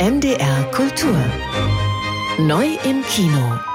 [0.00, 1.14] NDR Kultur.
[2.38, 3.69] Neu im Kino.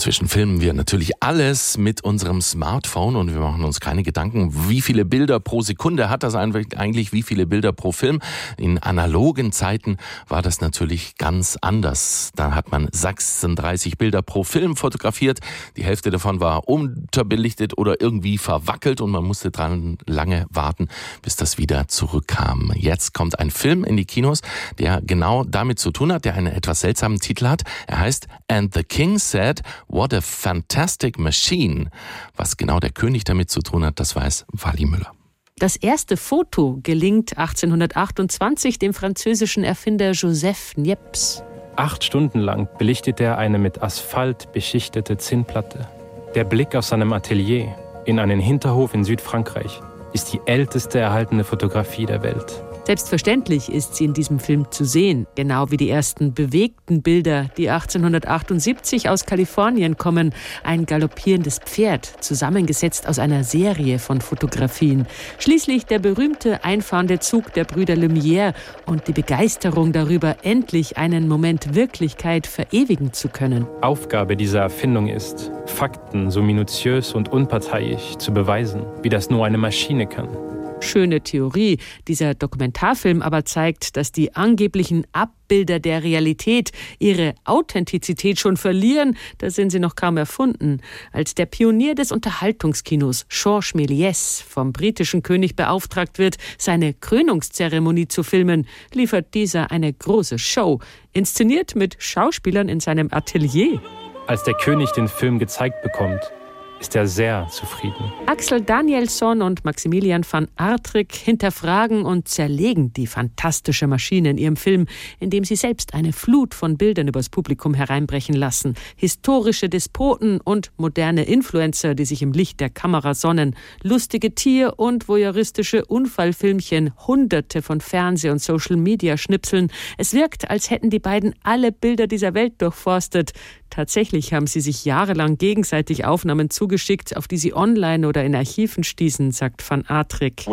[0.00, 4.80] Inzwischen filmen wir natürlich alles mit unserem Smartphone und wir machen uns keine Gedanken, wie
[4.80, 8.20] viele Bilder pro Sekunde hat das eigentlich, wie viele Bilder pro Film.
[8.56, 12.30] In analogen Zeiten war das natürlich ganz anders.
[12.34, 15.40] Da hat man 36 Bilder pro Film fotografiert.
[15.76, 20.88] Die Hälfte davon war unterbelichtet oder irgendwie verwackelt und man musste dran lange warten,
[21.20, 22.72] bis das wieder zurückkam.
[22.74, 24.40] Jetzt kommt ein Film in die Kinos,
[24.78, 27.64] der genau damit zu tun hat, der einen etwas seltsamen Titel hat.
[27.86, 31.88] Er heißt And the King Said, What a Fantastic Machine.
[32.36, 35.12] Was genau der König damit zu tun hat, das weiß Wally Müller.
[35.58, 41.44] Das erste Foto gelingt 1828 dem französischen Erfinder Joseph Niepce.
[41.76, 45.86] Acht Stunden lang belichtet er eine mit Asphalt beschichtete Zinnplatte.
[46.34, 49.80] Der Blick aus seinem Atelier in einen Hinterhof in Südfrankreich
[50.12, 52.64] ist die älteste erhaltene Fotografie der Welt.
[52.84, 57.68] Selbstverständlich ist sie in diesem Film zu sehen, genau wie die ersten bewegten Bilder, die
[57.70, 60.32] 1878 aus Kalifornien kommen.
[60.64, 65.06] Ein galoppierendes Pferd, zusammengesetzt aus einer Serie von Fotografien.
[65.38, 68.54] Schließlich der berühmte einfahrende Zug der Brüder Lumière
[68.86, 73.66] und die Begeisterung darüber, endlich einen Moment Wirklichkeit verewigen zu können.
[73.82, 79.58] Aufgabe dieser Erfindung ist, Fakten so minutiös und unparteiisch zu beweisen, wie das nur eine
[79.58, 80.49] Maschine kann.
[80.80, 81.78] Schöne Theorie.
[82.08, 89.16] Dieser Dokumentarfilm aber zeigt, dass die angeblichen Abbilder der Realität ihre Authentizität schon verlieren.
[89.38, 90.80] Da sind sie noch kaum erfunden.
[91.12, 98.22] Als der Pionier des Unterhaltungskinos Georges Méliès vom britischen König beauftragt wird, seine Krönungszeremonie zu
[98.22, 100.80] filmen, liefert dieser eine große Show,
[101.12, 103.80] inszeniert mit Schauspielern in seinem Atelier.
[104.26, 106.32] Als der König den Film gezeigt bekommt,
[106.80, 108.12] ist er sehr zufrieden.
[108.26, 114.86] Axel Danielsson und Maximilian van Artrick hinterfragen und zerlegen die fantastische Maschine in ihrem Film,
[115.18, 118.74] indem sie selbst eine Flut von Bildern übers Publikum hereinbrechen lassen.
[118.96, 125.06] Historische Despoten und moderne Influencer, die sich im Licht der Kamera sonnen, lustige Tier- und
[125.06, 129.70] voyeuristische Unfallfilmchen, hunderte von Fernseh- und Social-Media-Schnipseln.
[129.98, 133.32] Es wirkt, als hätten die beiden alle Bilder dieser Welt durchforstet.
[133.70, 138.82] Tatsächlich haben sie sich jahrelang gegenseitig Aufnahmen zugeschickt, auf die sie online oder in Archiven
[138.82, 140.44] stießen, sagt Van Atrick.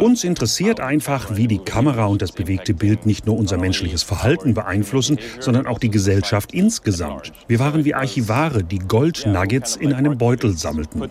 [0.00, 4.54] Uns interessiert einfach, wie die Kamera und das bewegte Bild nicht nur unser menschliches Verhalten
[4.54, 7.32] beeinflussen, sondern auch die Gesellschaft insgesamt.
[7.48, 11.02] Wir waren wie Archivare, die Gold-Nuggets in einem Beutel sammelten.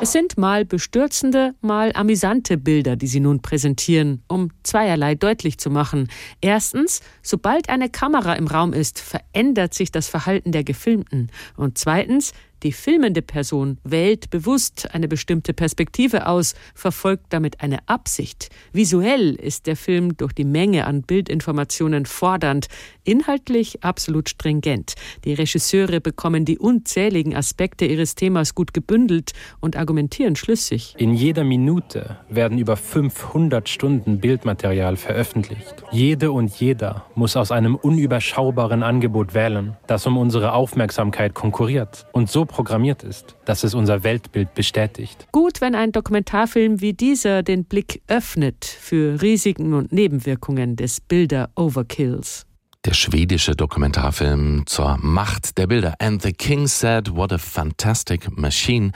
[0.00, 5.70] Es sind mal bestürzende, mal amüsante Bilder, die sie nun präsentieren, um zweierlei deutlich zu
[5.70, 6.08] machen.
[6.40, 11.30] Erstens, sobald eine Kamera im Raum ist, verändert sich das Verhalten der Gefilmten.
[11.56, 12.32] Und zweitens,
[12.62, 18.48] die filmende Person wählt bewusst eine bestimmte Perspektive aus, verfolgt damit eine Absicht.
[18.72, 22.66] Visuell ist der Film durch die Menge an Bildinformationen fordernd,
[23.04, 24.94] inhaltlich absolut stringent.
[25.24, 30.94] Die Regisseure bekommen die unzähligen Aspekte ihres Themas gut gebündelt und argumentieren schlüssig.
[30.98, 35.84] In jeder Minute werden über 500 Stunden Bildmaterial veröffentlicht.
[35.92, 42.06] Jede und jeder muss aus einem unüberschaubaren Angebot wählen, das um unsere Aufmerksamkeit konkurriert.
[42.12, 45.28] Und so programmiert ist, dass es unser Weltbild bestätigt.
[45.30, 52.46] Gut, wenn ein Dokumentarfilm wie dieser den Blick öffnet für Risiken und Nebenwirkungen des Bilder-Overkills.
[52.84, 58.92] Der schwedische Dokumentarfilm zur Macht der Bilder And the King Said, What a Fantastic Machine,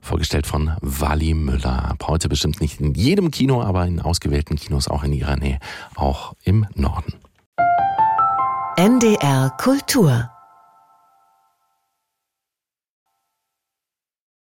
[0.00, 1.90] vorgestellt von Wally Müller.
[1.90, 5.58] Ab heute bestimmt nicht in jedem Kino, aber in ausgewählten Kinos auch in ihrer Nähe,
[5.96, 7.14] auch im Norden.
[8.76, 10.31] NDR Kultur